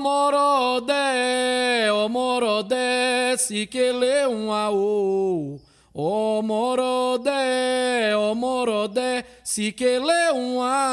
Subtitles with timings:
[0.00, 5.60] morodé, o morodé, se que lê um aô.
[5.92, 10.89] O morodé, o morodé, se que lê um aô.